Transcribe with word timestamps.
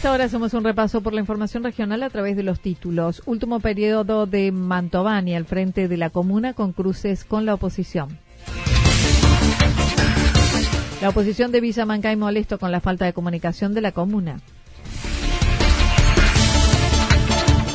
Esta 0.00 0.12
hora 0.12 0.24
hacemos 0.24 0.54
un 0.54 0.64
repaso 0.64 1.02
por 1.02 1.12
la 1.12 1.20
información 1.20 1.62
regional 1.62 2.02
a 2.02 2.08
través 2.08 2.34
de 2.34 2.42
los 2.42 2.60
títulos. 2.60 3.22
Último 3.26 3.60
periodo 3.60 4.24
de 4.24 4.50
Mantovani 4.50 5.36
al 5.36 5.44
frente 5.44 5.88
de 5.88 5.98
la 5.98 6.08
comuna 6.08 6.54
con 6.54 6.72
cruces 6.72 7.22
con 7.26 7.44
la 7.44 7.52
oposición. 7.52 8.18
La 11.02 11.10
oposición 11.10 11.52
de 11.52 11.60
Villa 11.60 11.84
Mancay 11.84 12.16
molesto 12.16 12.58
con 12.58 12.72
la 12.72 12.80
falta 12.80 13.04
de 13.04 13.12
comunicación 13.12 13.74
de 13.74 13.82
la 13.82 13.92
comuna. 13.92 14.40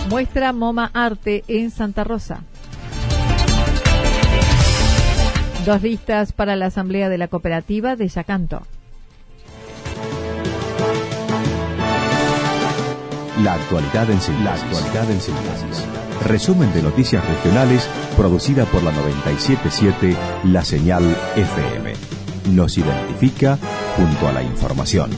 Muestra 0.09 0.51
MoMA 0.51 0.89
Arte 0.95 1.43
en 1.47 1.69
Santa 1.69 2.03
Rosa. 2.03 2.41
Dos 5.63 5.83
listas 5.83 6.33
para 6.33 6.55
la 6.55 6.65
asamblea 6.65 7.07
de 7.07 7.19
la 7.19 7.27
cooperativa 7.27 7.95
de 7.95 8.07
Yacanto. 8.07 8.63
La 13.45 13.53
actualidad 13.53 14.09
en 14.09 14.19
síntesis. 14.19 14.43
La 14.43 14.53
actualidad 14.55 15.11
en 15.11 15.21
síntesis. 15.21 15.85
Resumen 16.25 16.73
de 16.73 16.81
noticias 16.81 17.23
regionales 17.23 17.87
producida 18.17 18.65
por 18.65 18.81
la 18.81 18.91
977 18.91 20.17
La 20.45 20.65
Señal 20.65 21.03
FM. 21.35 21.93
Nos 22.55 22.75
identifica 22.79 23.59
junto 23.97 24.27
a 24.27 24.31
la 24.31 24.41
información. 24.41 25.11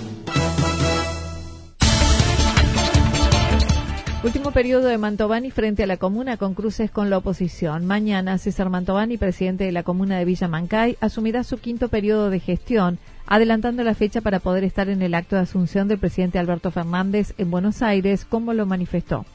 Último 4.26 4.52
periodo 4.52 4.90
de 4.90 4.98
Mantovani 4.98 5.50
frente 5.50 5.84
a 5.84 5.88
la 5.88 5.96
comuna 5.96 6.36
con 6.36 6.54
cruces 6.54 6.92
con 6.92 7.10
la 7.10 7.20
oposición. 7.20 7.86
Mañana 7.86 8.38
César 8.40 8.70
Mantovani, 8.70 9.18
presidente 9.18 9.64
de 9.64 9.72
la 9.72 9.84
comuna 9.84 10.18
de 10.18 10.26
Villa 10.26 10.50
Mancay, 10.50 10.98
asumirá 11.00 11.46
su 11.46 11.60
quinto 11.60 11.88
periodo 11.88 12.30
de 12.30 12.42
gestión 12.42 13.00
adelantando 13.28 13.84
la 13.84 13.94
fecha 13.94 14.22
para 14.22 14.40
poder 14.40 14.64
estar 14.64 14.90
en 14.90 15.02
el 15.02 15.14
acto 15.14 15.36
de 15.36 15.44
asunción 15.44 15.88
del 15.88 16.00
presidente 16.00 16.40
Alberto 16.40 16.72
Fernández 16.72 17.34
en 17.38 17.52
Buenos 17.52 17.82
Aires, 17.82 18.26
como 18.26 18.54
lo 18.54 18.66
manifestó. 18.66 19.26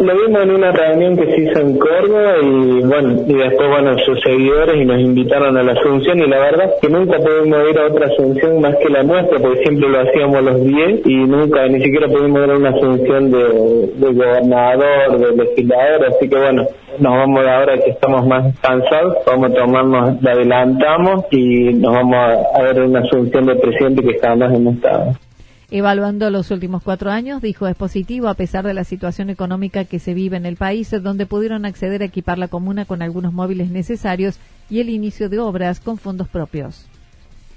Lo 0.00 0.14
vimos 0.14 0.42
en 0.42 0.50
una 0.50 0.72
reunión 0.72 1.16
que 1.16 1.26
se 1.26 1.42
hizo 1.42 1.60
en 1.60 1.78
Córdoba 1.78 2.34
y 2.42 2.80
bueno, 2.82 3.24
y 3.26 3.32
después 3.32 3.68
bueno, 3.70 3.96
sus 4.04 4.20
seguidores 4.20 4.76
y 4.76 4.84
nos 4.84 5.00
invitaron 5.00 5.56
a 5.56 5.62
la 5.62 5.72
asunción 5.72 6.18
y 6.18 6.28
la 6.28 6.38
verdad 6.38 6.70
que 6.80 6.88
nunca 6.88 7.18
pudimos 7.18 7.70
ir 7.70 7.78
a 7.78 7.86
otra 7.86 8.06
asunción 8.06 8.60
más 8.60 8.76
que 8.76 8.90
la 8.90 9.02
nuestra 9.02 9.38
porque 9.38 9.62
siempre 9.62 9.88
lo 9.88 10.00
hacíamos 10.00 10.42
los 10.42 10.64
10 10.64 11.06
y 11.06 11.16
nunca, 11.16 11.66
ni 11.68 11.82
siquiera 11.82 12.08
pudimos 12.08 12.44
ir 12.44 12.50
a 12.50 12.56
una 12.56 12.70
asunción 12.70 13.30
de, 13.30 13.88
de 13.96 14.12
gobernador, 14.12 15.18
de 15.18 15.44
legislador, 15.44 16.06
así 16.06 16.28
que 16.28 16.36
bueno, 16.36 16.66
nos 16.98 17.12
vamos 17.12 17.46
ahora 17.46 17.78
que 17.78 17.90
estamos 17.90 18.26
más 18.26 18.58
cansados, 18.60 19.16
vamos 19.26 19.50
a 19.50 19.54
tomarnos, 19.54 20.22
la 20.22 20.32
adelantamos 20.32 21.24
y 21.30 21.72
nos 21.74 21.94
vamos 21.94 22.16
a, 22.16 22.58
a 22.58 22.62
ver 22.62 22.82
una 22.82 23.00
asunción 23.00 23.46
de 23.46 23.54
presidente 23.56 24.02
que 24.02 24.18
jamás 24.18 24.54
hemos 24.54 24.74
estado. 24.74 25.25
Evaluando 25.70 26.30
los 26.30 26.52
últimos 26.52 26.84
cuatro 26.84 27.10
años, 27.10 27.42
dijo 27.42 27.66
es 27.66 27.74
positivo 27.74 28.28
a 28.28 28.34
pesar 28.34 28.64
de 28.64 28.72
la 28.72 28.84
situación 28.84 29.30
económica 29.30 29.84
que 29.84 29.98
se 29.98 30.14
vive 30.14 30.36
en 30.36 30.46
el 30.46 30.56
país, 30.56 30.90
donde 31.02 31.26
pudieron 31.26 31.64
acceder 31.64 32.02
a 32.02 32.04
equipar 32.04 32.38
la 32.38 32.46
comuna 32.46 32.84
con 32.84 33.02
algunos 33.02 33.32
móviles 33.32 33.70
necesarios 33.70 34.38
y 34.70 34.78
el 34.78 34.90
inicio 34.90 35.28
de 35.28 35.40
obras 35.40 35.80
con 35.80 35.98
fondos 35.98 36.28
propios. 36.28 36.86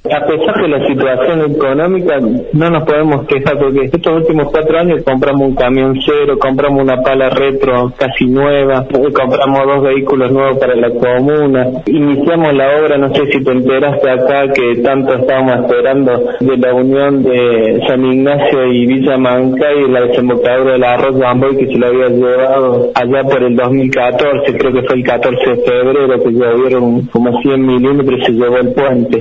A 0.06 0.26
pesar 0.26 0.62
de 0.62 0.68
la 0.70 0.88
situación 0.88 1.52
económica, 1.52 2.20
no 2.54 2.70
nos 2.70 2.84
podemos 2.86 3.28
quejar 3.28 3.60
porque 3.60 3.82
estos 3.84 4.14
últimos 4.16 4.50
cuatro 4.50 4.80
años 4.80 5.04
compramos 5.04 5.50
un 5.50 5.56
camión 5.56 6.00
cero, 6.06 6.38
compramos 6.40 6.84
una 6.84 7.02
pala 7.02 7.30
retro 7.30 7.92
casi 7.98 8.26
nueva, 8.26 8.88
compramos 8.88 9.60
dos 9.68 9.84
vehículos 9.84 10.32
nuevos 10.32 10.58
para 10.58 10.74
la 10.76 10.90
comuna, 10.92 11.68
iniciamos 11.86 12.54
la 12.54 12.80
obra, 12.80 12.98
no 12.98 13.14
sé 13.14 13.26
si 13.30 13.44
te 13.44 13.52
enteraste 13.52 14.10
acá 14.10 14.48
que 14.54 14.82
tanto 14.82 15.16
estábamos 15.16 15.66
esperando 15.66 16.30
de 16.40 16.58
la 16.58 16.74
unión 16.74 17.22
de 17.22 17.82
San 17.86 18.06
Ignacio 18.06 18.68
y 18.68 18.86
Villa 18.86 19.18
Mancay 19.18 19.84
y 19.86 19.92
la 19.92 20.02
desembocadura 20.04 20.72
del 20.74 20.84
arroz 20.86 21.20
Bamboy 21.20 21.58
que 21.58 21.68
se 21.68 21.78
lo 21.78 21.88
había 21.88 22.08
llevado 22.08 22.92
allá 22.96 23.24
por 23.26 23.44
el 23.44 23.54
2014, 23.54 24.58
creo 24.58 24.72
que 24.72 24.82
fue 24.84 24.96
el 24.96 25.04
14 25.04 25.50
de 25.50 25.56
febrero 25.58 26.24
que 26.24 26.32
llovieron 26.32 27.02
como 27.08 27.42
100 27.42 27.66
milímetros 27.66 28.22
y 28.22 28.26
se 28.26 28.32
llevó 28.32 28.58
el 28.60 28.74
puente. 28.74 29.20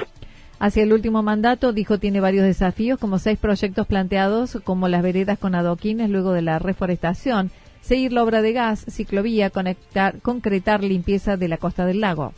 Hacia 0.61 0.83
el 0.83 0.93
último 0.93 1.23
mandato, 1.23 1.73
dijo, 1.73 1.99
tiene 1.99 2.21
varios 2.21 2.45
desafíos, 2.45 2.99
como 2.99 3.21
seis 3.21 3.39
proyectos 3.39 3.87
planteados, 3.87 4.59
como 4.65 4.89
las 4.89 5.03
veredas 5.03 5.39
con 5.39 5.55
adoquines 5.55 6.11
luego 6.11 6.33
de 6.33 6.43
la 6.43 6.59
reforestación, 6.59 7.53
seguir 7.81 8.13
la 8.13 8.25
obra 8.25 8.43
de 8.43 8.53
gas, 8.53 8.85
ciclovía, 8.89 9.51
conectar, 9.51 10.21
concretar 10.21 10.83
limpieza 10.83 11.37
de 11.37 11.47
la 11.47 11.59
costa 11.59 11.87
del 11.87 12.01
lago. 12.01 12.33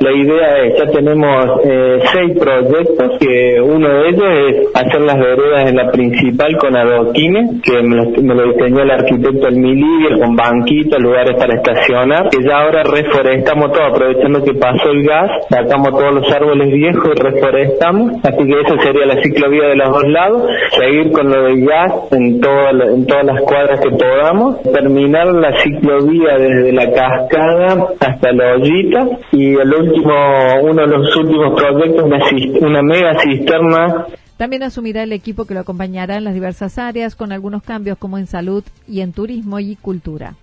La 0.00 0.12
idea 0.12 0.58
es, 0.62 0.78
ya 0.78 0.86
tenemos 0.92 1.44
eh, 1.64 1.98
seis 2.12 2.38
proyectos, 2.38 3.18
que 3.18 3.60
uno 3.60 3.88
de 3.88 4.08
ellos 4.10 4.28
es 4.46 4.66
hacer 4.72 5.00
las 5.00 5.18
veredas 5.18 5.68
en 5.68 5.76
la 5.76 5.90
principal 5.90 6.56
con 6.56 6.76
adoquines, 6.76 7.60
que 7.62 7.82
me 7.82 8.34
lo, 8.34 8.52
diseñó 8.52 8.82
el 8.82 8.90
arquitecto 8.92 9.48
Emilio, 9.48 10.20
con 10.20 10.36
banquitos, 10.36 11.02
lugares 11.02 11.34
para 11.36 11.56
estacionar, 11.56 12.28
que 12.30 12.44
ya 12.44 12.58
ahora 12.58 12.84
reforestamos 12.84 13.72
todo, 13.72 13.86
aprovechando 13.86 14.44
que 14.44 14.54
pasó 14.54 14.88
el 14.92 15.04
gas, 15.04 15.30
sacamos 15.50 15.90
todos 15.90 16.14
los 16.14 16.32
árboles 16.32 16.72
viejos 16.72 17.10
y 17.16 17.20
reforestamos, 17.20 18.12
así 18.22 18.46
que 18.46 18.60
esa 18.60 18.78
sería 18.80 19.06
la 19.06 19.20
ciclovía 19.20 19.66
de 19.66 19.76
los 19.76 19.88
dos 19.90 20.04
lados, 20.04 20.42
seguir 20.78 21.10
con 21.10 21.28
lo 21.28 21.42
del 21.42 21.66
gas 21.66 21.92
en, 22.12 22.40
todo, 22.40 22.70
en 22.94 23.04
todas 23.04 23.24
las 23.24 23.40
cuadras 23.42 23.80
que 23.80 23.90
podamos, 23.90 24.62
terminar 24.62 25.26
la 25.26 25.60
ciclovía 25.60 26.38
desde 26.38 26.72
la 26.72 26.92
cascada 26.92 27.88
hasta 27.98 28.32
la 28.32 28.54
ollita 28.54 29.08
y 29.32 29.56
el 29.56 29.74
último, 29.88 30.14
uno 30.62 30.86
de 30.86 30.98
los 30.98 31.16
últimos 31.16 31.60
proyectos, 31.60 32.04
una, 32.04 32.18
una 32.60 32.82
mega 32.82 33.18
cisterna. 33.20 34.06
También 34.36 34.62
asumirá 34.62 35.02
el 35.02 35.12
equipo 35.12 35.46
que 35.46 35.54
lo 35.54 35.60
acompañará 35.60 36.16
en 36.16 36.24
las 36.24 36.34
diversas 36.34 36.78
áreas 36.78 37.16
con 37.16 37.32
algunos 37.32 37.62
cambios 37.62 37.98
como 37.98 38.18
en 38.18 38.26
salud 38.26 38.62
y 38.86 39.00
en 39.00 39.12
turismo 39.12 39.58
y 39.58 39.76
cultura. 39.76 40.34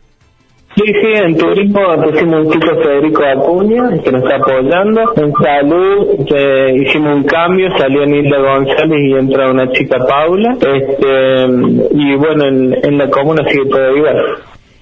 Sí, 0.76 0.84
sí, 0.84 1.08
en 1.14 1.38
turismo 1.38 1.80
pusimos 2.04 2.48
un 2.48 2.52
chico 2.52 2.76
Federico 2.84 3.24
Acuña, 3.24 3.90
que 4.04 4.12
nos 4.12 4.24
está 4.24 4.36
apoyando. 4.36 5.02
En 5.16 5.32
salud 5.32 6.26
que 6.28 6.76
hicimos 6.76 7.16
un 7.16 7.24
cambio, 7.24 7.70
salió 7.78 8.06
Nilda 8.06 8.40
González 8.40 9.00
y 9.02 9.14
entra 9.14 9.52
una 9.52 9.72
chica 9.72 9.98
Paula. 10.00 10.58
Este, 10.60 11.46
y 11.92 12.16
bueno, 12.18 12.44
en, 12.46 12.76
en 12.84 12.98
la 12.98 13.10
comuna 13.10 13.50
sigue 13.50 13.70
todo 13.70 13.96
igual. 13.96 14.18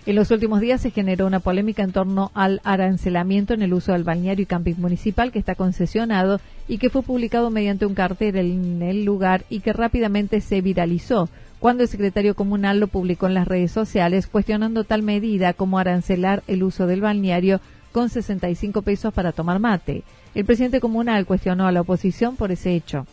En 0.06 0.16
los 0.16 0.32
últimos 0.32 0.60
días 0.60 0.82
se 0.82 0.92
generó 0.92 1.26
una 1.26 1.40
polémica 1.40 1.82
en 1.82 1.94
torno 1.94 2.32
al 2.34 2.60
arancelamiento 2.66 3.54
en 3.54 3.62
el 3.62 3.74
uso 3.74 3.94
del 3.94 4.04
balneario 4.04 4.44
y 4.44 4.46
camping 4.46 4.76
municipal 4.78 5.32
que 5.32 5.40
está 5.40 5.56
concesionado 5.56 6.42
y 6.68 6.78
que 6.78 6.90
fue 6.90 7.04
publicado 7.04 7.50
mediante 7.50 7.86
un 7.86 7.94
cartel 7.94 8.36
en 8.36 8.82
el 8.82 9.06
lugar 9.06 9.46
y 9.50 9.62
que 9.62 9.72
rápidamente 9.72 10.42
se 10.42 10.60
viralizó 10.60 11.30
cuando 11.60 11.84
el 11.84 11.90
secretario 11.90 12.36
comunal 12.36 12.82
lo 12.82 12.88
publicó 12.88 13.28
en 13.28 13.34
las 13.34 13.48
redes 13.48 13.72
sociales 13.72 14.28
cuestionando 14.28 14.84
tal 14.84 15.04
medida 15.04 15.54
como 15.54 15.80
arancelar 15.80 16.44
el 16.48 16.64
uso 16.64 16.86
del 16.86 17.00
balneario 17.00 17.62
con 17.94 18.10
65 18.10 18.82
pesos 18.82 19.14
para 19.14 19.32
tomar 19.32 19.60
mate. 19.60 20.04
El 20.36 20.44
presidente 20.44 20.82
comunal 20.82 21.26
cuestionó 21.26 21.66
a 21.66 21.72
la 21.72 21.80
oposición 21.80 22.36
por 22.36 22.52
ese 22.52 22.76
hecho. 22.76 23.06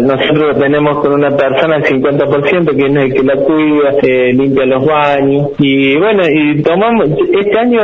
Nosotros 0.00 0.58
tenemos 0.58 0.98
con 0.98 1.12
una 1.12 1.30
persona 1.30 1.76
al 1.76 1.84
50% 1.84 2.76
que 2.76 2.86
es 2.86 2.96
el 2.96 3.14
que 3.14 3.22
la 3.22 3.36
cuida, 3.36 3.92
se 4.00 4.32
limpia 4.32 4.66
los 4.66 4.84
baños 4.84 5.50
y 5.58 5.96
bueno, 5.96 6.22
y 6.28 6.62
tomamos, 6.62 7.08
este 7.08 7.58
año 7.58 7.80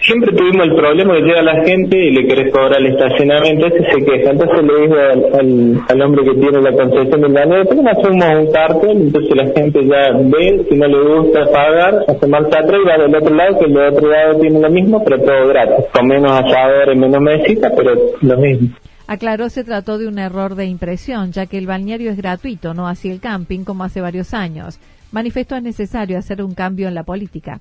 siempre 0.00 0.32
tuvimos 0.32 0.66
el 0.66 0.74
problema 0.74 1.14
que 1.14 1.22
llega 1.22 1.42
la 1.42 1.64
gente 1.64 1.96
y 1.96 2.10
le 2.10 2.26
querés 2.26 2.52
cobrar 2.52 2.80
el 2.80 2.86
estacionamiento, 2.86 3.66
ese 3.66 3.84
se 3.90 4.04
queja, 4.04 4.30
entonces 4.30 4.64
le 4.64 4.80
digo 4.80 4.94
al, 5.88 6.02
hombre 6.02 6.24
que 6.24 6.34
tiene 6.34 6.60
la 6.62 6.72
concesión 6.72 7.20
del 7.20 7.32
baño, 7.32 7.64
¿por 7.64 7.76
qué 7.76 7.82
no 7.82 7.90
hacemos 7.90 8.24
un 8.38 8.52
cartel? 8.52 8.96
Entonces 9.02 9.36
la 9.36 9.46
gente 9.54 9.84
ya 9.84 10.12
ve, 10.18 10.64
si 10.68 10.76
no 10.76 10.86
le 10.86 11.20
gusta 11.20 11.44
pagar, 11.52 12.04
hace 12.08 12.26
marcha 12.26 12.58
atrás 12.60 12.80
y 12.82 12.88
va 12.88 12.98
del 12.98 13.14
otro 13.14 13.34
lado, 13.34 13.58
que 13.58 13.64
el 13.66 13.76
otro 13.76 14.08
lado 14.08 14.38
tiene 14.40 14.60
lo 14.60 14.70
mismo, 14.70 15.04
pero 15.04 15.18
todo 15.20 15.48
gratis, 15.48 15.84
con 15.92 16.06
menos 16.06 16.30
asadores, 16.32 16.96
menos 16.96 17.20
mesita, 17.20 17.70
pero 17.76 17.94
lo 18.22 18.36
mismo. 18.38 18.68
Aclaró 19.10 19.48
se 19.48 19.64
trató 19.64 19.98
de 19.98 20.06
un 20.06 20.20
error 20.20 20.54
de 20.54 20.66
impresión, 20.66 21.32
ya 21.32 21.46
que 21.46 21.58
el 21.58 21.66
balneario 21.66 22.12
es 22.12 22.16
gratuito, 22.16 22.74
no 22.74 22.86
así 22.86 23.10
el 23.10 23.18
camping 23.18 23.64
como 23.64 23.82
hace 23.82 24.00
varios 24.00 24.34
años. 24.34 24.78
Manifestó 25.10 25.56
es 25.56 25.64
necesario 25.64 26.16
hacer 26.16 26.40
un 26.44 26.54
cambio 26.54 26.86
en 26.86 26.94
la 26.94 27.02
política. 27.02 27.58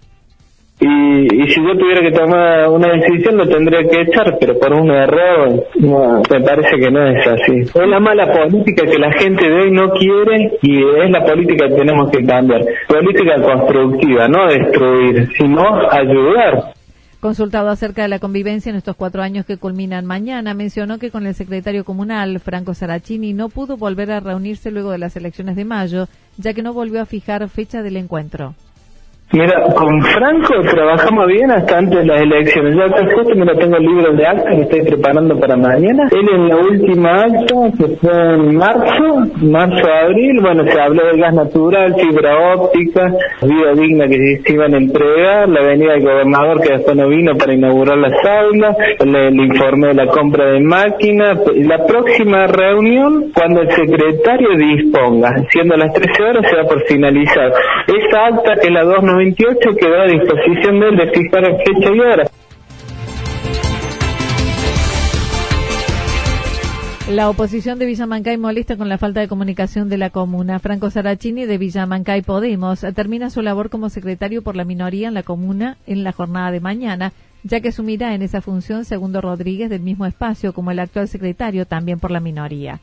Y, 0.79 1.27
si 1.49 1.55
yo 1.55 1.75
tuviera 1.75 2.01
que 2.01 2.11
tomar 2.11 2.69
una 2.69 2.89
decisión 2.93 3.35
lo 3.35 3.47
tendría 3.47 3.81
que 3.81 4.01
echar, 4.01 4.37
pero 4.39 4.59
por 4.59 4.73
un 4.73 4.91
error 4.91 5.65
me 5.79 6.39
parece 6.39 6.77
que 6.77 6.91
no 6.91 7.07
es 7.07 7.27
así. 7.27 7.61
Es 7.61 7.87
la 7.87 7.99
mala 7.99 8.31
política 8.31 8.85
que 8.85 8.99
la 8.99 9.11
gente 9.13 9.49
de 9.49 9.55
hoy 9.55 9.71
no 9.71 9.89
quiere 9.89 10.51
y 10.61 10.77
es 11.03 11.09
la 11.09 11.25
política 11.25 11.67
que 11.67 11.77
tenemos 11.77 12.11
que 12.11 12.23
cambiar. 12.23 12.61
Política 12.87 13.41
constructiva, 13.41 14.27
no 14.27 14.45
destruir, 14.49 15.27
sino 15.35 15.63
ayudar. 15.89 16.75
Consultado 17.19 17.67
acerca 17.67 18.03
de 18.03 18.07
la 18.07 18.19
convivencia 18.19 18.69
en 18.69 18.77
estos 18.77 18.95
cuatro 18.95 19.21
años 19.21 19.45
que 19.45 19.57
culminan 19.57 20.05
mañana, 20.05 20.53
mencionó 20.53 20.99
que 20.99 21.11
con 21.11 21.27
el 21.27 21.35
secretario 21.35 21.83
comunal, 21.83 22.39
Franco 22.39 22.73
Saracini, 22.73 23.33
no 23.33 23.49
pudo 23.49 23.75
volver 23.75 24.09
a 24.13 24.21
reunirse 24.21 24.71
luego 24.71 24.91
de 24.91 24.99
las 24.99 25.17
elecciones 25.17 25.57
de 25.57 25.65
mayo, 25.65 26.07
ya 26.37 26.53
que 26.53 26.61
no 26.61 26.71
volvió 26.71 27.01
a 27.01 27.05
fijar 27.05 27.49
fecha 27.49 27.83
del 27.83 27.97
encuentro. 27.97 28.55
Mira, 29.31 29.61
con 29.75 30.01
Franco 30.01 30.55
trabajamos 30.71 31.27
bien 31.27 31.51
hasta 31.51 31.77
antes 31.77 31.99
de 31.99 32.05
las 32.05 32.19
elecciones. 32.19 32.75
Yo 32.75 32.83
acá 32.83 33.05
justo 33.13 33.35
me 33.35 33.45
lo 33.45 33.55
tengo 33.59 33.77
el 33.77 33.83
libro 33.83 34.11
de 34.13 34.25
acta 34.25 34.49
que 34.49 34.61
estoy 34.61 34.81
preparando 34.81 35.39
para 35.39 35.55
mañana. 35.55 36.09
Él 36.09 36.27
en 36.33 36.47
la 36.47 36.57
última 36.57 37.11
acta, 37.21 37.55
que 37.77 37.87
fue 37.97 38.33
en 38.33 38.55
marzo, 38.55 39.29
marzo-abril, 39.37 40.39
bueno, 40.41 40.63
se 40.65 40.81
habló 40.81 41.05
de 41.05 41.19
gas 41.19 41.35
natural, 41.35 41.95
fibra 41.99 42.55
óptica, 42.55 43.13
vida 43.43 43.73
digna 43.75 44.07
que 44.07 44.41
se 44.43 44.51
iba 44.51 44.65
a 44.65 44.67
entregar, 44.67 45.47
la 45.47 45.61
venida 45.61 45.91
del 45.93 46.05
gobernador 46.05 46.61
que 46.61 46.73
después 46.73 46.97
no 46.97 47.07
vino 47.09 47.35
para 47.37 47.53
inaugurar 47.53 47.99
las 47.99 48.13
aulas, 48.25 48.75
el, 48.97 49.39
informe 49.39 49.89
de 49.89 49.93
la 49.93 50.07
compra 50.07 50.53
de 50.53 50.59
máquinas. 50.59 51.37
La 51.55 51.85
próxima 51.85 52.47
reunión, 52.47 53.31
cuando 53.35 53.61
el 53.61 53.69
secretario 53.69 54.49
disponga, 54.57 55.35
siendo 55.51 55.77
las 55.77 55.93
13 55.93 56.23
horas, 56.23 56.49
se 56.49 56.55
va 56.55 56.63
por 56.63 56.81
finalizar. 56.87 57.53
Esa 57.85 58.25
acta 58.25 58.55
que 58.59 58.71
la 58.71 58.83
2 58.83 59.18
28 59.19 59.75
quedó 59.77 59.99
a 59.99 60.05
disposición 60.05 60.79
de 60.79 60.87
él 60.87 60.95
de 60.95 61.03
y. 67.09 67.13
La 67.13 67.29
oposición 67.29 67.79
de 67.79 67.85
Villamancay 67.85 68.37
molesta 68.37 68.77
con 68.77 68.87
la 68.87 68.97
falta 68.97 69.19
de 69.19 69.27
comunicación 69.27 69.89
de 69.89 69.97
la 69.97 70.09
comuna. 70.09 70.59
Franco 70.59 70.89
Saracini 70.89 71.45
de 71.45 71.57
Villamancay 71.57 72.21
Podemos 72.21 72.79
termina 72.95 73.29
su 73.29 73.41
labor 73.41 73.69
como 73.69 73.89
secretario 73.89 74.41
por 74.41 74.55
la 74.55 74.63
minoría 74.63 75.09
en 75.09 75.15
la 75.15 75.23
comuna 75.23 75.75
en 75.85 76.05
la 76.05 76.13
jornada 76.13 76.51
de 76.51 76.61
mañana, 76.61 77.11
ya 77.43 77.59
que 77.59 77.69
asumirá 77.69 78.15
en 78.15 78.21
esa 78.21 78.39
función 78.39 78.85
Segundo 78.85 79.19
Rodríguez 79.19 79.69
del 79.69 79.81
mismo 79.81 80.05
espacio 80.05 80.53
como 80.53 80.71
el 80.71 80.79
actual 80.79 81.09
secretario 81.09 81.65
también 81.65 81.99
por 81.99 82.11
la 82.11 82.21
minoría. 82.21 82.79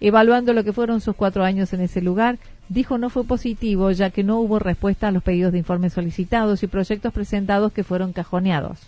Evaluando 0.00 0.54
lo 0.54 0.64
que 0.64 0.72
fueron 0.72 1.02
sus 1.02 1.14
cuatro 1.14 1.44
años 1.44 1.74
en 1.74 1.82
ese 1.82 2.00
lugar, 2.00 2.38
dijo 2.70 2.96
no 2.96 3.10
fue 3.10 3.24
positivo 3.24 3.90
ya 3.90 4.08
que 4.08 4.24
no 4.24 4.38
hubo 4.40 4.58
respuesta 4.58 5.08
a 5.08 5.12
los 5.12 5.22
pedidos 5.22 5.52
de 5.52 5.58
informes 5.58 5.92
solicitados 5.92 6.62
y 6.62 6.68
proyectos 6.68 7.12
presentados 7.12 7.72
que 7.72 7.84
fueron 7.84 8.14
cajoneados. 8.14 8.80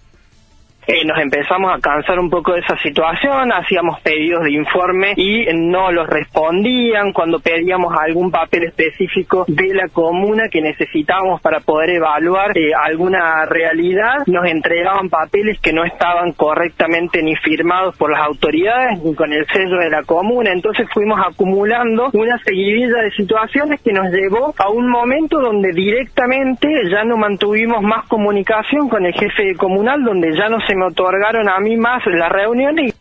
Eh, 0.85 1.05
nos 1.05 1.17
empezamos 1.21 1.73
a 1.73 1.79
cansar 1.79 2.19
un 2.19 2.29
poco 2.29 2.55
de 2.55 2.59
esa 2.59 2.77
situación, 2.79 3.53
hacíamos 3.53 4.01
pedidos 4.01 4.43
de 4.43 4.51
informe 4.51 5.13
y 5.17 5.47
no 5.55 5.93
los 5.93 6.09
respondían 6.09 7.13
cuando 7.13 7.39
pedíamos 7.39 7.95
algún 7.97 8.33
papel 8.33 8.65
específico 8.65 9.45
de 9.47 9.75
la 9.75 9.87
comuna 9.87 10.49
que 10.51 10.61
necesitábamos 10.61 11.41
para 11.41 11.61
poder 11.61 11.91
evaluar 11.91 12.59
eh, 12.59 12.73
alguna 12.75 13.45
realidad, 13.47 14.27
nos 14.27 14.45
entregaban 14.47 15.09
papeles 15.09 15.61
que 15.61 15.73
no 15.73 15.85
estaban 15.85 16.33
correctamente 16.33 17.23
ni 17.23 17.37
firmados 17.37 17.97
por 17.97 18.11
las 18.11 18.27
autoridades 18.27 19.01
ni 19.05 19.15
con 19.15 19.33
el 19.33 19.47
sello 19.47 19.77
de 19.77 19.89
la 19.89 20.03
comuna, 20.03 20.51
entonces 20.51 20.89
fuimos 20.93 21.21
acumulando 21.25 22.11
una 22.13 22.39
seguidilla 22.39 23.03
de 23.03 23.13
situaciones 23.13 23.81
que 23.83 23.93
nos 23.93 24.11
llevó 24.11 24.53
a 24.59 24.69
un 24.69 24.91
momento 24.91 25.41
donde 25.41 25.71
directamente 25.73 26.69
ya 26.91 27.05
no 27.05 27.17
mantuvimos 27.17 27.83
más 27.83 28.09
comunicación 28.09 28.89
con 28.89 29.07
el 29.07 29.13
jefe 29.13 29.55
comunal, 29.57 30.03
donde 30.03 30.37
ya 30.37 30.49
no 30.49 30.59
se 30.67 30.72
me 30.75 30.87
otorgaron 30.87 31.49
a 31.49 31.59
mí 31.61 31.77
más 31.77 32.03
la 32.07 32.29
reunión 32.29 32.79
y 32.79 32.93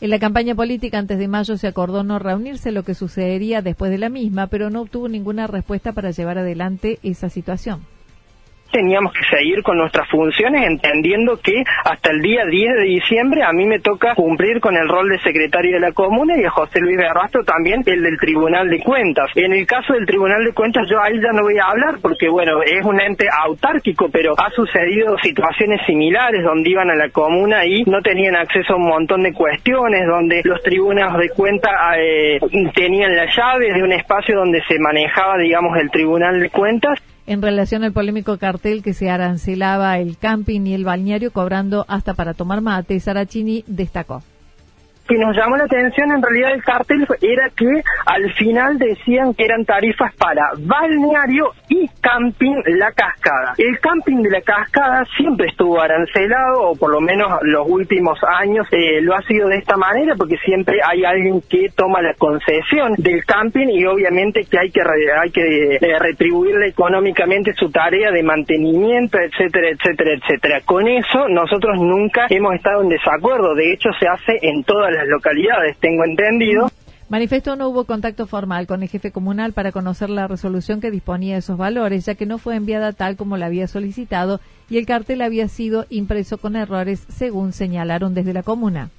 en 0.00 0.10
la 0.10 0.18
campaña 0.18 0.54
política 0.54 0.98
antes 0.98 1.18
de 1.18 1.28
mayo 1.28 1.56
se 1.56 1.66
acordó 1.66 2.02
no 2.02 2.18
reunirse, 2.18 2.72
lo 2.72 2.82
que 2.82 2.94
sucedería 2.94 3.62
después 3.62 3.90
de 3.90 3.98
la 3.98 4.10
misma, 4.10 4.48
pero 4.48 4.68
no 4.68 4.82
obtuvo 4.82 5.08
ninguna 5.08 5.46
respuesta 5.46 5.92
para 5.92 6.10
llevar 6.10 6.36
adelante 6.36 6.98
esa 7.02 7.30
situación 7.30 7.80
teníamos 8.74 9.12
que 9.12 9.24
seguir 9.30 9.62
con 9.62 9.78
nuestras 9.78 10.08
funciones 10.10 10.66
entendiendo 10.66 11.38
que 11.40 11.62
hasta 11.84 12.10
el 12.10 12.20
día 12.20 12.44
10 12.44 12.74
de 12.74 12.82
diciembre 12.82 13.44
a 13.44 13.52
mí 13.52 13.66
me 13.66 13.78
toca 13.78 14.16
cumplir 14.16 14.58
con 14.58 14.76
el 14.76 14.88
rol 14.88 15.08
de 15.08 15.20
secretario 15.20 15.74
de 15.74 15.80
la 15.80 15.92
comuna 15.92 16.36
y 16.36 16.44
a 16.44 16.50
José 16.50 16.80
Luis 16.80 16.96
Berrastro 16.96 17.44
también 17.44 17.84
el 17.86 18.02
del 18.02 18.18
Tribunal 18.18 18.68
de 18.68 18.80
Cuentas. 18.80 19.30
En 19.36 19.52
el 19.52 19.64
caso 19.64 19.92
del 19.92 20.06
Tribunal 20.06 20.44
de 20.44 20.52
Cuentas 20.52 20.88
yo 20.90 21.00
ahí 21.00 21.20
ya 21.22 21.30
no 21.30 21.42
voy 21.42 21.56
a 21.56 21.70
hablar 21.70 21.98
porque 22.02 22.28
bueno, 22.28 22.62
es 22.62 22.84
un 22.84 23.00
ente 23.00 23.28
autárquico, 23.46 24.08
pero 24.10 24.34
ha 24.36 24.50
sucedido 24.50 25.16
situaciones 25.18 25.80
similares 25.86 26.42
donde 26.42 26.70
iban 26.70 26.90
a 26.90 26.96
la 26.96 27.10
comuna 27.10 27.64
y 27.64 27.84
no 27.84 28.02
tenían 28.02 28.34
acceso 28.34 28.72
a 28.72 28.76
un 28.76 28.88
montón 28.88 29.22
de 29.22 29.32
cuestiones, 29.32 30.04
donde 30.08 30.42
los 30.42 30.60
tribunales 30.62 31.18
de 31.18 31.28
cuentas 31.30 31.72
eh, 31.96 32.40
tenían 32.74 33.14
la 33.14 33.26
llave 33.26 33.72
de 33.72 33.82
un 33.84 33.92
espacio 33.92 34.36
donde 34.36 34.62
se 34.66 34.80
manejaba, 34.80 35.38
digamos, 35.38 35.78
el 35.78 35.90
Tribunal 35.90 36.40
de 36.40 36.50
Cuentas 36.50 36.98
en 37.26 37.42
relación 37.42 37.84
al 37.84 37.92
polémico 37.92 38.38
cartel 38.38 38.82
que 38.82 38.94
se 38.94 39.10
arancelaba 39.10 39.98
el 39.98 40.18
camping 40.18 40.62
y 40.66 40.74
el 40.74 40.84
balneario 40.84 41.32
cobrando 41.32 41.84
hasta 41.88 42.14
para 42.14 42.34
tomar 42.34 42.60
mate, 42.60 42.98
Saracini 43.00 43.64
destacó 43.66 44.22
que 45.06 45.16
nos 45.18 45.36
llamó 45.36 45.56
la 45.56 45.64
atención 45.64 46.10
en 46.12 46.22
realidad 46.22 46.52
el 46.54 46.62
cartel 46.62 47.06
era 47.20 47.50
que 47.50 47.82
al 48.06 48.32
final 48.34 48.78
decían 48.78 49.34
que 49.34 49.44
eran 49.44 49.64
tarifas 49.64 50.14
para 50.16 50.42
balneario 50.58 51.50
y 51.68 51.88
camping 52.00 52.62
La 52.78 52.92
Cascada. 52.92 53.54
El 53.58 53.78
camping 53.80 54.22
de 54.22 54.30
La 54.30 54.40
Cascada 54.40 55.04
siempre 55.16 55.48
estuvo 55.48 55.80
arancelado, 55.80 56.70
o 56.70 56.76
por 56.76 56.90
lo 56.90 57.00
menos 57.00 57.30
los 57.42 57.66
últimos 57.68 58.18
años 58.40 58.66
eh, 58.70 59.00
lo 59.00 59.14
ha 59.14 59.22
sido 59.22 59.48
de 59.48 59.58
esta 59.58 59.76
manera, 59.76 60.14
porque 60.16 60.36
siempre 60.44 60.78
hay 60.84 61.04
alguien 61.04 61.40
que 61.48 61.68
toma 61.74 62.00
la 62.00 62.14
concesión 62.14 62.94
del 62.98 63.24
camping 63.24 63.68
y 63.68 63.84
obviamente 63.84 64.44
que 64.50 64.58
hay 64.58 64.70
que, 64.70 64.80
hay 64.82 65.30
que 65.30 65.76
eh, 65.76 65.98
retribuirle 65.98 66.68
económicamente 66.68 67.52
su 67.54 67.70
tarea 67.70 68.10
de 68.10 68.22
mantenimiento, 68.22 69.18
etcétera, 69.18 69.68
etcétera, 69.70 70.10
etcétera. 70.14 70.60
Con 70.64 70.88
eso 70.88 71.28
nosotros 71.28 71.78
nunca 71.78 72.26
hemos 72.30 72.54
estado 72.54 72.82
en 72.82 72.88
desacuerdo, 72.88 73.54
de 73.54 73.72
hecho 73.72 73.90
se 73.98 74.06
hace 74.06 74.38
en 74.42 74.64
todas 74.64 74.93
las 74.94 75.08
localidades, 75.08 75.76
tengo 75.80 76.04
entendido. 76.04 76.70
Manifestó 77.08 77.54
no 77.54 77.68
hubo 77.68 77.84
contacto 77.84 78.26
formal 78.26 78.66
con 78.66 78.82
el 78.82 78.88
jefe 78.88 79.10
comunal 79.10 79.52
para 79.52 79.72
conocer 79.72 80.08
la 80.08 80.26
resolución 80.26 80.80
que 80.80 80.90
disponía 80.90 81.34
de 81.34 81.40
esos 81.40 81.58
valores, 81.58 82.06
ya 82.06 82.14
que 82.14 82.26
no 82.26 82.38
fue 82.38 82.56
enviada 82.56 82.92
tal 82.92 83.16
como 83.16 83.36
la 83.36 83.46
había 83.46 83.68
solicitado 83.68 84.40
y 84.70 84.78
el 84.78 84.86
cartel 84.86 85.20
había 85.20 85.48
sido 85.48 85.84
impreso 85.90 86.38
con 86.38 86.56
errores, 86.56 87.04
según 87.08 87.52
señalaron 87.52 88.14
desde 88.14 88.32
la 88.32 88.42
comuna 88.42 88.90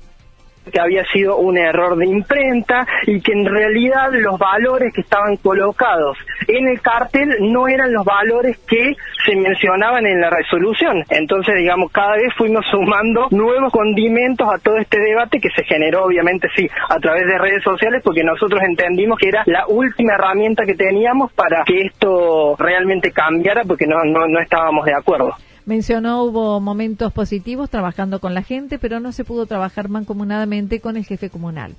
que 0.72 0.79
había 0.79 1.03
sido 1.05 1.38
un 1.38 1.57
error 1.57 1.98
de 1.98 2.07
imprenta 2.07 2.86
y 3.05 3.22
que 3.22 3.34
en 3.34 3.45
realidad 3.45 4.10
los 4.12 4.38
valores 4.38 4.93
que 4.93 5.01
estaban 5.01 5.38
colocados 5.38 6.17
en 6.48 6.67
el 6.67 6.81
cartel 6.81 7.38
no 7.39 7.67
eran 7.67 7.93
los 7.93 8.05
valores 8.05 8.57
que 8.67 8.95
se 9.25 9.36
mencionaban 9.36 10.05
en 10.05 10.22
la 10.22 10.29
resolución. 10.29 11.03
Entonces, 11.10 11.55
digamos, 11.55 11.91
cada 11.91 12.15
vez 12.15 12.34
fuimos 12.38 12.65
sumando 12.69 13.27
nuevos 13.31 13.72
condimentos 13.72 14.48
a 14.48 14.57
todo 14.60 14.77
este 14.77 15.00
debate 15.00 15.39
que 15.39 15.50
se 15.50 15.63
generó, 15.63 16.05
obviamente, 16.05 16.48
sí, 16.55 16.67
a 16.89 17.00
través 17.00 17.25
de 17.27 17.38
redes 17.38 17.63
sociales, 17.63 18.01
porque 18.03 18.24
nosotros 18.24 18.62
entendimos 18.63 19.17
que 19.19 19.29
era 19.29 19.43
la 19.45 19.65
última 19.67 20.13
herramienta 20.15 20.65
que 20.65 20.75
teníamos 20.75 21.31
para 21.34 21.63
que 21.63 21.81
esto 21.81 22.55
realmente 22.57 23.12
cambiara, 23.12 23.63
porque 23.67 23.88
no, 23.88 24.03
no, 24.03 24.27
no 24.27 24.39
estábamos 24.39 24.86
de 24.86 24.93
acuerdo. 24.93 25.36
Mencionó 25.65 26.24
hubo 26.24 26.60
momentos 26.60 27.12
positivos 27.12 27.72
trabajando 27.72 28.19
con 28.19 28.36
la 28.36 28.43
gente, 28.43 28.77
pero 28.77 29.00
no 29.00 29.12
se 29.12 29.25
pudo 29.25 29.48
trabajar 29.48 29.89
mancomunadamente 29.89 30.79
con 30.79 30.95
el 30.95 31.05
jefe 31.05 31.31
comunal. 31.31 31.75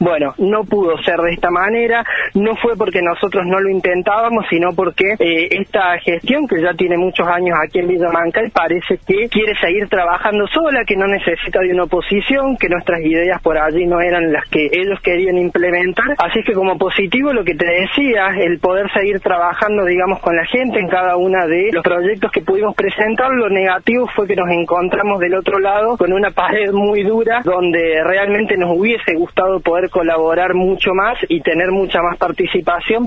Bueno, 0.00 0.34
no 0.38 0.64
pudo 0.64 0.96
ser 1.02 1.16
de 1.16 1.32
esta 1.32 1.50
manera, 1.50 2.04
no 2.34 2.56
fue 2.56 2.76
porque 2.76 3.00
nosotros 3.02 3.44
no 3.46 3.60
lo 3.60 3.70
intentábamos, 3.70 4.46
sino 4.48 4.74
porque 4.74 5.14
eh, 5.18 5.48
esta 5.50 5.98
gestión, 5.98 6.46
que 6.46 6.60
ya 6.60 6.74
tiene 6.74 6.96
muchos 6.96 7.26
años 7.26 7.56
aquí 7.62 7.80
en 7.80 7.88
Villa 7.88 8.08
Mancay, 8.10 8.50
parece 8.50 8.98
que 9.06 9.28
quiere 9.28 9.54
seguir 9.60 9.88
trabajando 9.88 10.46
sola, 10.48 10.84
que 10.84 10.96
no 10.96 11.06
necesita 11.06 11.60
de 11.60 11.72
una 11.72 11.84
oposición, 11.84 12.56
que 12.56 12.68
nuestras 12.68 13.00
ideas 13.00 13.40
por 13.42 13.58
allí 13.58 13.86
no 13.86 14.00
eran 14.00 14.32
las 14.32 14.48
que 14.48 14.66
ellos 14.72 15.00
querían 15.02 15.38
implementar. 15.38 16.14
Así 16.18 16.42
que 16.42 16.52
como 16.52 16.78
positivo 16.78 17.32
lo 17.32 17.44
que 17.44 17.54
te 17.54 17.66
decía, 17.66 18.28
el 18.38 18.58
poder 18.58 18.90
seguir 18.92 19.20
trabajando, 19.20 19.84
digamos, 19.84 20.20
con 20.20 20.36
la 20.36 20.44
gente 20.46 20.78
en 20.78 20.88
cada 20.88 21.16
una 21.16 21.46
de 21.46 21.70
los 21.72 21.82
proyectos 21.82 22.30
que 22.32 22.42
pudimos 22.42 22.74
presentar, 22.74 23.30
lo 23.30 23.48
negativo 23.48 24.06
fue 24.14 24.26
que 24.26 24.36
nos 24.36 24.48
encontramos 24.50 25.20
del 25.20 25.34
otro 25.34 25.58
lado 25.58 25.96
con 25.96 26.12
una 26.12 26.30
pared 26.30 26.72
muy 26.72 27.02
dura 27.02 27.40
donde 27.44 28.02
realmente 28.04 28.56
nos 28.56 28.76
hubiese 28.76 29.14
gustado 29.14 29.60
poder 29.60 29.81
colaborar 29.88 30.54
mucho 30.54 30.94
más 30.94 31.18
y 31.28 31.40
tener 31.40 31.70
mucha 31.70 32.02
más 32.02 32.16
participación. 32.18 33.06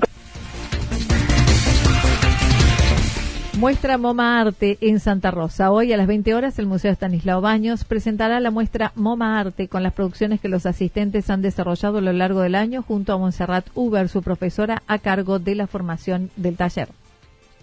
Muestra 3.57 3.97
MoMA 3.97 4.41
Arte 4.41 4.77
en 4.81 4.99
Santa 4.99 5.31
Rosa. 5.31 5.71
Hoy 5.71 5.93
a 5.93 5.97
las 5.97 6.07
20 6.07 6.35
horas 6.35 6.59
el 6.59 6.67
Museo 6.67 6.91
Estanislao 6.91 7.39
Baños 7.39 7.85
presentará 7.85 8.41
la 8.41 8.51
muestra 8.51 8.91
MoMA 8.95 9.39
Arte 9.39 9.69
con 9.69 9.81
las 9.81 9.93
producciones 9.93 10.41
que 10.41 10.49
los 10.49 10.65
asistentes 10.65 11.29
han 11.29 11.41
desarrollado 11.41 11.99
a 11.99 12.01
lo 12.01 12.11
largo 12.11 12.41
del 12.41 12.55
año 12.55 12.81
junto 12.81 13.13
a 13.13 13.17
Montserrat 13.17 13.65
Uber, 13.73 14.09
su 14.09 14.21
profesora, 14.21 14.83
a 14.87 14.99
cargo 14.99 15.39
de 15.39 15.55
la 15.55 15.67
formación 15.67 16.31
del 16.35 16.57
taller. 16.57 16.89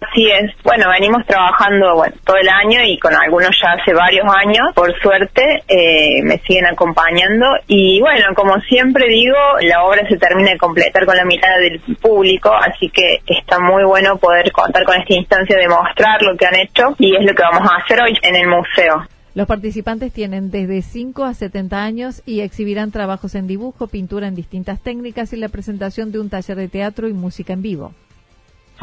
Así 0.03 0.27
es. 0.27 0.51
Bueno, 0.63 0.89
venimos 0.89 1.25
trabajando 1.25 1.95
bueno, 1.95 2.15
todo 2.25 2.37
el 2.37 2.49
año 2.49 2.83
y 2.83 2.97
con 2.97 3.13
algunos 3.13 3.51
ya 3.61 3.71
hace 3.71 3.93
varios 3.93 4.25
años. 4.27 4.73
Por 4.73 4.93
suerte 4.99 5.63
eh, 5.67 6.21
me 6.23 6.39
siguen 6.39 6.65
acompañando 6.65 7.45
y 7.67 7.99
bueno, 8.01 8.33
como 8.35 8.59
siempre 8.61 9.07
digo, 9.07 9.37
la 9.61 9.83
obra 9.83 10.07
se 10.07 10.17
termina 10.17 10.51
de 10.51 10.57
completar 10.57 11.05
con 11.05 11.15
la 11.15 11.25
mirada 11.25 11.57
del 11.57 11.79
público, 12.01 12.51
así 12.53 12.89
que 12.89 13.21
está 13.27 13.59
muy 13.59 13.83
bueno 13.83 14.17
poder 14.17 14.51
contar 14.51 14.83
con 14.83 14.99
esta 14.99 15.13
instancia 15.13 15.57
de 15.57 15.67
mostrar 15.67 16.21
lo 16.21 16.35
que 16.35 16.45
han 16.45 16.55
hecho 16.55 16.95
y 16.97 17.15
es 17.15 17.25
lo 17.25 17.33
que 17.33 17.43
vamos 17.43 17.69
a 17.69 17.83
hacer 17.83 18.01
hoy 18.01 18.17
en 18.21 18.35
el 18.35 18.47
museo. 18.47 19.03
Los 19.35 19.47
participantes 19.47 20.13
tienen 20.13 20.51
desde 20.51 20.81
5 20.81 21.23
a 21.23 21.33
70 21.33 21.83
años 21.83 22.21
y 22.25 22.41
exhibirán 22.41 22.91
trabajos 22.91 23.33
en 23.35 23.47
dibujo, 23.47 23.87
pintura 23.87 24.27
en 24.27 24.35
distintas 24.35 24.79
técnicas 24.79 25.33
y 25.33 25.37
la 25.37 25.49
presentación 25.49 26.11
de 26.11 26.19
un 26.19 26.29
taller 26.29 26.57
de 26.57 26.67
teatro 26.67 27.07
y 27.07 27.13
música 27.13 27.53
en 27.53 27.63
vivo. 27.63 27.93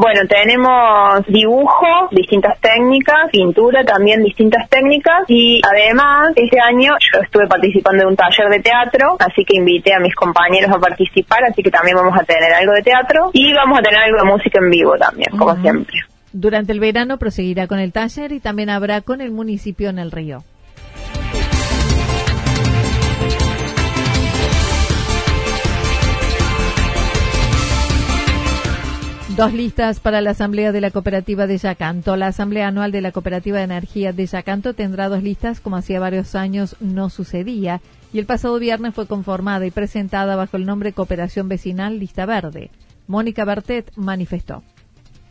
Bueno, 0.00 0.22
tenemos 0.26 1.26
dibujo, 1.26 2.08
distintas 2.10 2.58
técnicas, 2.58 3.28
pintura 3.30 3.84
también 3.84 4.22
distintas 4.22 4.66
técnicas 4.70 5.24
y 5.28 5.60
además 5.62 6.32
este 6.36 6.58
año 6.58 6.94
yo 7.12 7.20
estuve 7.20 7.46
participando 7.46 8.04
de 8.04 8.08
un 8.08 8.16
taller 8.16 8.48
de 8.48 8.60
teatro, 8.60 9.18
así 9.18 9.44
que 9.44 9.58
invité 9.58 9.92
a 9.92 10.00
mis 10.00 10.14
compañeros 10.14 10.70
a 10.74 10.78
participar, 10.78 11.44
así 11.44 11.62
que 11.62 11.70
también 11.70 11.98
vamos 11.98 12.18
a 12.18 12.24
tener 12.24 12.50
algo 12.50 12.72
de 12.72 12.80
teatro 12.80 13.28
y 13.34 13.52
vamos 13.52 13.78
a 13.78 13.82
tener 13.82 14.00
algo 14.00 14.16
de 14.22 14.24
música 14.24 14.58
en 14.58 14.70
vivo 14.70 14.94
también, 14.96 15.36
como 15.36 15.54
siempre. 15.56 15.98
Durante 16.32 16.72
el 16.72 16.80
verano 16.80 17.18
proseguirá 17.18 17.66
con 17.66 17.78
el 17.78 17.92
taller 17.92 18.32
y 18.32 18.40
también 18.40 18.70
habrá 18.70 19.02
con 19.02 19.20
el 19.20 19.32
municipio 19.32 19.90
en 19.90 19.98
el 19.98 20.12
río. 20.12 20.44
Dos 29.36 29.54
listas 29.54 30.00
para 30.00 30.20
la 30.20 30.30
Asamblea 30.30 30.72
de 30.72 30.80
la 30.80 30.90
Cooperativa 30.90 31.46
de 31.46 31.56
Yacanto. 31.56 32.16
La 32.16 32.26
Asamblea 32.26 32.68
Anual 32.68 32.90
de 32.90 33.00
la 33.00 33.12
Cooperativa 33.12 33.58
de 33.58 33.64
Energía 33.64 34.12
de 34.12 34.26
Yacanto 34.26 34.74
tendrá 34.74 35.08
dos 35.08 35.22
listas 35.22 35.60
como 35.60 35.76
hacía 35.76 36.00
varios 36.00 36.34
años 36.34 36.76
no 36.80 37.10
sucedía 37.10 37.80
y 38.12 38.18
el 38.18 38.26
pasado 38.26 38.58
viernes 38.58 38.94
fue 38.94 39.06
conformada 39.06 39.64
y 39.64 39.70
presentada 39.70 40.36
bajo 40.36 40.56
el 40.56 40.66
nombre 40.66 40.92
Cooperación 40.92 41.48
Vecinal 41.48 41.98
Lista 41.98 42.26
Verde. 42.26 42.70
Mónica 43.06 43.44
Bertet 43.44 43.92
manifestó. 43.96 44.62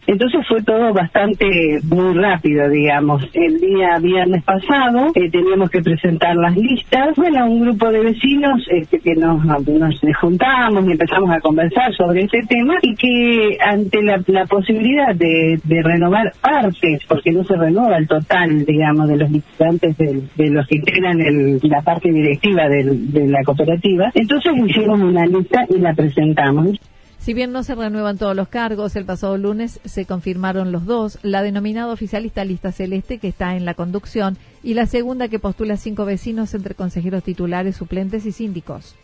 Entonces 0.09 0.41
fue 0.47 0.63
todo 0.63 0.91
bastante 0.91 1.45
muy 1.83 2.15
rápido, 2.15 2.67
digamos. 2.67 3.21
El 3.31 3.59
día 3.59 3.99
viernes 4.01 4.43
pasado 4.43 5.11
eh, 5.13 5.29
teníamos 5.29 5.69
que 5.69 5.83
presentar 5.83 6.35
las 6.35 6.57
listas. 6.57 7.15
Bueno, 7.15 7.45
un 7.45 7.61
grupo 7.61 7.91
de 7.91 7.99
vecinos 7.99 8.59
este, 8.71 8.99
que 9.01 9.13
nos, 9.13 9.45
nos 9.45 10.01
juntamos 10.19 10.87
y 10.87 10.93
empezamos 10.93 11.29
a 11.29 11.39
conversar 11.39 11.93
sobre 11.93 12.21
este 12.21 12.41
tema 12.49 12.73
y 12.81 12.95
que 12.95 13.57
ante 13.63 14.01
la, 14.01 14.45
posibilidad 14.45 15.13
de, 15.13 15.59
renovar 15.83 16.33
partes, 16.41 17.01
porque 17.07 17.31
no 17.31 17.43
se 17.43 17.55
renueva 17.55 17.97
el 17.97 18.07
total, 18.07 18.65
digamos, 18.65 19.09
de 19.09 19.17
los 19.17 19.31
visitantes 19.31 19.95
de, 19.95 20.49
los 20.49 20.65
que 20.65 20.77
integran 20.77 21.19
la 21.61 21.81
parte 21.83 22.11
directiva 22.11 22.67
de 22.67 23.27
la 23.27 23.43
cooperativa, 23.43 24.09
entonces 24.15 24.53
hicimos 24.65 24.99
una 25.01 25.27
lista 25.27 25.67
y 25.69 25.77
la 25.77 25.93
presentamos. 25.93 26.79
Si 27.19 27.33
bien 27.33 27.51
no 27.51 27.63
se 27.63 27.75
renuevan 27.75 28.17
todos 28.17 28.35
los 28.35 28.47
cargos, 28.47 28.95
el 28.95 29.05
pasado 29.05 29.37
lunes 29.37 29.81
se 29.83 30.05
confirmaron 30.05 30.71
los 30.71 30.85
dos, 30.85 31.19
la 31.21 31.43
denominada 31.43 31.91
oficialista 31.91 32.45
lista 32.45 32.71
celeste 32.71 33.17
que 33.17 33.27
está 33.27 33.55
en 33.57 33.65
la 33.65 33.73
conducción 33.73 34.37
y 34.63 34.73
la 34.73 34.85
segunda 34.85 35.27
que 35.27 35.37
postula 35.37 35.75
cinco 35.75 36.05
vecinos 36.05 36.53
entre 36.53 36.75
consejeros 36.75 37.23
titulares, 37.23 37.75
suplentes 37.75 38.25
y 38.25 38.31
síndicos. 38.31 38.95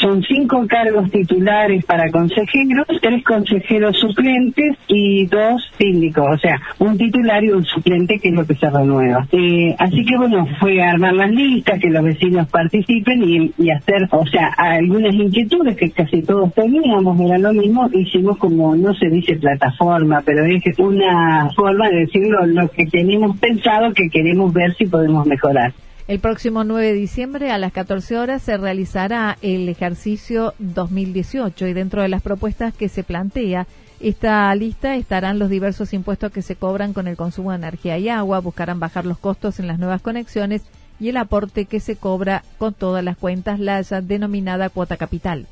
Son 0.00 0.22
cinco 0.22 0.66
cargos 0.66 1.10
titulares 1.10 1.84
para 1.84 2.10
consejeros, 2.10 2.86
tres 3.00 3.24
consejeros 3.24 3.96
suplentes 3.98 4.76
y 4.88 5.26
dos 5.26 5.62
síndicos, 5.78 6.26
o 6.34 6.38
sea, 6.38 6.60
un 6.78 6.96
titular 6.96 7.42
y 7.44 7.50
un 7.50 7.64
suplente 7.64 8.18
que 8.18 8.28
es 8.28 8.34
lo 8.34 8.46
que 8.46 8.54
se 8.54 8.70
renueva. 8.70 9.26
Eh, 9.32 9.74
así 9.78 10.04
que 10.04 10.16
bueno, 10.16 10.46
fue 10.60 10.82
armar 10.82 11.14
las 11.14 11.30
listas, 11.30 11.78
que 11.78 11.90
los 11.90 12.04
vecinos 12.04 12.48
participen 12.48 13.52
y, 13.56 13.70
hacer, 13.70 14.08
o 14.10 14.26
sea, 14.26 14.48
algunas 14.56 15.14
inquietudes 15.14 15.76
que 15.76 15.90
casi 15.90 16.22
todos 16.22 16.52
teníamos, 16.54 17.20
era 17.20 17.38
lo 17.38 17.52
mismo, 17.52 17.88
hicimos 17.92 18.36
como, 18.38 18.76
no 18.76 18.94
se 18.94 19.08
dice 19.08 19.36
plataforma, 19.36 20.22
pero 20.24 20.44
es 20.44 20.78
una 20.78 21.50
forma 21.54 21.88
de 21.88 22.00
decirlo 22.00 22.46
lo 22.46 22.68
que 22.68 22.86
tenemos 22.86 23.38
pensado 23.38 23.92
que 23.92 24.08
queremos 24.08 24.52
ver 24.52 24.74
si 24.74 24.86
podemos 24.86 25.26
mejorar. 25.26 25.72
El 26.06 26.20
próximo 26.20 26.64
9 26.64 26.88
de 26.88 26.92
diciembre 26.92 27.50
a 27.50 27.56
las 27.56 27.72
14 27.72 28.18
horas 28.18 28.42
se 28.42 28.58
realizará 28.58 29.38
el 29.40 29.70
ejercicio 29.70 30.52
2018 30.58 31.66
y 31.66 31.72
dentro 31.72 32.02
de 32.02 32.08
las 32.08 32.20
propuestas 32.20 32.74
que 32.74 32.90
se 32.90 33.04
plantea 33.04 33.66
esta 34.00 34.54
lista 34.54 34.96
estarán 34.96 35.38
los 35.38 35.48
diversos 35.48 35.94
impuestos 35.94 36.30
que 36.30 36.42
se 36.42 36.56
cobran 36.56 36.92
con 36.92 37.08
el 37.08 37.16
consumo 37.16 37.52
de 37.52 37.56
energía 37.56 37.96
y 37.96 38.10
agua, 38.10 38.40
buscarán 38.40 38.80
bajar 38.80 39.06
los 39.06 39.16
costos 39.16 39.60
en 39.60 39.66
las 39.66 39.78
nuevas 39.78 40.02
conexiones 40.02 40.60
y 41.00 41.08
el 41.08 41.16
aporte 41.16 41.64
que 41.64 41.80
se 41.80 41.96
cobra 41.96 42.44
con 42.58 42.74
todas 42.74 43.02
las 43.02 43.16
cuentas, 43.16 43.58
la 43.58 43.82
denominada 43.82 44.68
cuota 44.68 44.98
capital 44.98 45.46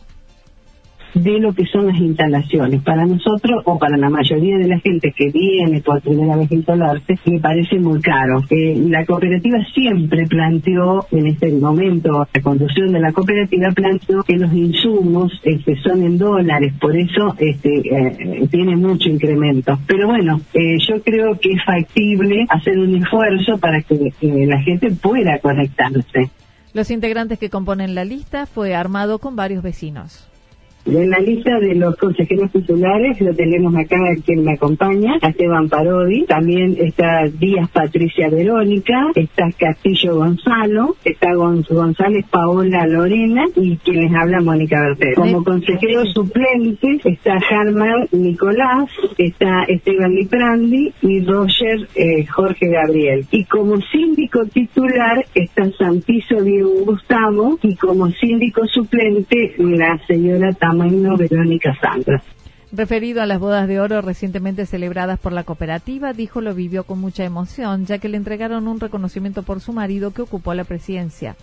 de 1.15 1.39
lo 1.39 1.53
que 1.53 1.67
son 1.67 1.87
las 1.87 1.99
instalaciones. 1.99 2.83
Para 2.83 3.07
nosotros, 3.07 3.63
o 3.65 3.79
para 3.79 3.97
la 3.97 4.11
mayoría 4.11 4.59
de 4.59 4.69
la 4.69 4.79
gente 4.79 5.13
que 5.17 5.31
viene 5.31 5.81
por 5.81 6.01
primera 6.01 6.37
vez 6.37 6.51
a 6.51 6.55
instalarse, 6.55 7.19
me 7.27 7.41
parece 7.41 7.79
muy 7.79 8.01
caro. 8.01 8.43
Eh, 8.51 8.81
la 8.89 9.05
cooperativa 9.05 9.59
siempre 9.75 10.27
planteó, 10.27 11.07
en 11.11 11.27
este 11.27 11.53
momento, 11.53 12.27
la 12.33 12.43
conducción 12.43 12.93
de 12.93 13.01
la 13.01 13.13
cooperativa 13.13 13.71
planteó 13.71 14.23
que 14.23 14.37
los 14.37 14.53
insumos 14.53 15.33
este, 15.45 15.77
son 15.77 16.03
en 16.03 16.19
dólares, 16.19 16.73
por 16.81 16.97
eso 16.97 17.35
este, 17.39 17.81
eh, 17.81 18.49
tiene 18.51 18.77
mucho 18.77 19.09
incremento. 19.09 19.79
Pero 19.87 20.09
bueno, 20.09 20.41
eh, 20.55 20.79
yo 20.89 21.03
creo 21.03 21.39
que 21.39 21.53
es 21.53 21.65
factible 21.65 22.47
hacer 22.49 22.79
un 22.79 22.97
esfuerzo 22.97 23.59
para 23.59 23.83
que 23.83 24.13
la 24.21 24.61
gente 24.63 24.91
pueda 24.91 25.39
conectarse. 25.39 26.31
Los 26.73 26.91
integrantes 26.91 27.39
que 27.39 27.51
componen 27.51 27.95
la 27.95 28.05
lista 28.05 28.47
fue 28.47 28.75
armado 28.75 29.19
con 29.19 29.37
varios 29.37 29.63
vecinos. 29.63 30.32
En 30.85 31.11
la 31.11 31.19
lista 31.21 31.59
de 31.61 31.75
los 31.77 31.97
consejeros 31.97 32.51
titulares 32.51 33.21
lo 33.21 33.33
tenemos 33.35 33.75
acá 33.77 33.97
quien 34.25 34.45
me 34.45 34.55
acompaña, 34.55 35.17
Esteban 35.23 35.69
Parodi, 35.69 36.25
también 36.27 36.77
está 36.79 37.29
Díaz 37.29 37.71
Patricia 37.71 38.29
Verónica, 38.29 39.11
está 39.15 39.51
Castillo 39.57 40.17
Gonzalo, 40.17 40.97
está 41.05 41.35
González 41.35 42.25
Paola 42.31 42.87
Lorena 42.87 43.45
y 43.55 43.77
quien 43.77 44.01
les 44.03 44.15
habla 44.15 44.41
Mónica 44.41 44.81
Berter. 44.81 45.15
Como 45.15 45.45
consejero 45.45 46.05
suplente 46.07 47.01
está 47.05 47.41
Germán 47.41 48.09
Nicolás, 48.11 48.91
está 49.19 49.65
Esteban 49.69 50.15
Liprandi 50.15 50.93
y 51.03 51.21
Roger 51.25 51.89
eh, 51.95 52.27
Jorge 52.27 52.69
Gabriel. 52.69 53.25
Y 53.31 53.45
como 53.45 53.81
síndico 53.81 54.45
titular 54.47 55.25
está 55.35 55.71
Santizo 55.79 56.43
Diego 56.43 56.71
Gustavo 56.85 57.59
y 57.63 57.77
como 57.77 58.11
síndico 58.11 58.67
suplente 58.67 59.55
la 59.59 59.99
señora 60.07 60.53
Verónica 60.73 61.75
Sandra. 61.81 62.23
Referido 62.73 63.21
a 63.21 63.27
las 63.27 63.39
bodas 63.39 63.69
de 63.69 63.81
oro 63.81 64.01
recientemente 64.01 64.65
celebradas 64.65 65.19
por 65.19 65.33
la 65.33 65.45
cooperativa, 65.45 66.15
dijo 66.15 66.41
lo 66.41 66.55
vivió 66.55 66.85
con 66.85 67.01
mucha 67.01 67.23
emoción, 67.25 67.85
ya 67.85 67.99
que 67.99 68.09
le 68.09 68.17
entregaron 68.17 68.67
un 68.67 68.81
reconocimiento 68.81 69.43
por 69.43 69.61
su 69.61 69.75
marido 69.75 70.13
que 70.13 70.23
ocupó 70.23 70.55
la 70.55 70.65
presidencia. 70.65 71.37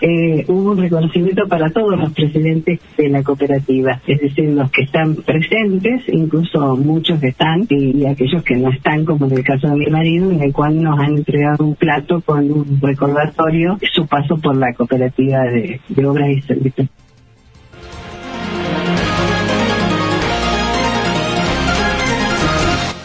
Eh, 0.00 0.44
hubo 0.46 0.72
un 0.72 0.78
reconocimiento 0.78 1.48
para 1.48 1.70
todos 1.70 1.98
los 1.98 2.12
presidentes 2.12 2.78
de 2.96 3.08
la 3.08 3.22
cooperativa, 3.24 4.00
es 4.06 4.20
decir, 4.20 4.50
los 4.50 4.70
que 4.70 4.82
están 4.82 5.16
presentes, 5.16 6.02
incluso 6.06 6.76
muchos 6.76 7.18
que 7.18 7.28
están 7.28 7.66
y, 7.68 8.04
aquellos 8.06 8.42
que 8.44 8.56
no 8.56 8.70
están, 8.70 9.04
como 9.04 9.26
en 9.26 9.32
el 9.32 9.44
caso 9.44 9.68
de 9.68 9.76
mi 9.76 9.86
marido, 9.86 10.30
en 10.30 10.40
el 10.40 10.52
cual 10.52 10.80
nos 10.80 11.00
han 11.00 11.16
entregado 11.16 11.64
un 11.64 11.74
plato 11.74 12.20
con 12.20 12.50
un 12.50 12.80
recordatorio 12.80 13.76
su 13.92 14.06
paso 14.06 14.36
por 14.36 14.56
la 14.56 14.72
cooperativa 14.72 15.42
de 15.44 16.06
obras 16.06 16.30
y 16.30 16.42
servicios. 16.42 16.88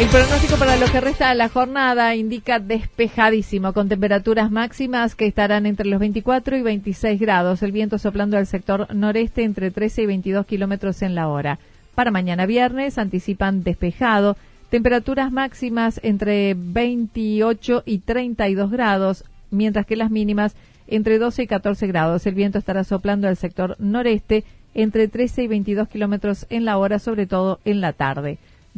El 0.00 0.08
pronóstico 0.08 0.56
para 0.56 0.78
lo 0.78 0.86
que 0.86 0.98
resta 0.98 1.28
de 1.28 1.34
la 1.34 1.50
jornada 1.50 2.16
indica 2.16 2.58
despejadísimo, 2.58 3.74
con 3.74 3.90
temperaturas 3.90 4.50
máximas 4.50 5.14
que 5.14 5.26
estarán 5.26 5.66
entre 5.66 5.86
los 5.88 6.00
24 6.00 6.56
y 6.56 6.62
26 6.62 7.20
grados, 7.20 7.62
el 7.62 7.70
viento 7.70 7.98
soplando 7.98 8.38
al 8.38 8.46
sector 8.46 8.92
noreste 8.94 9.42
entre 9.42 9.70
13 9.70 10.00
y 10.00 10.06
22 10.06 10.46
kilómetros 10.46 11.02
en 11.02 11.14
la 11.14 11.28
hora. 11.28 11.58
Para 11.94 12.10
mañana 12.10 12.46
viernes 12.46 12.96
anticipan 12.96 13.62
despejado, 13.62 14.38
temperaturas 14.70 15.32
máximas 15.32 16.00
entre 16.02 16.54
28 16.56 17.82
y 17.84 17.98
32 17.98 18.70
grados, 18.70 19.24
mientras 19.50 19.84
que 19.84 19.96
las 19.96 20.10
mínimas 20.10 20.56
entre 20.86 21.18
12 21.18 21.42
y 21.42 21.46
14 21.46 21.86
grados. 21.88 22.26
El 22.26 22.34
viento 22.36 22.56
estará 22.56 22.84
soplando 22.84 23.28
al 23.28 23.36
sector 23.36 23.76
noreste 23.78 24.44
entre 24.72 25.08
13 25.08 25.42
y 25.42 25.46
22 25.46 25.88
kilómetros 25.88 26.46
en 26.48 26.64
la 26.64 26.78
hora, 26.78 26.98
sobre 26.98 27.26
todo 27.26 27.60
en 27.66 27.82
la 27.82 27.92
tarde. 27.92 28.38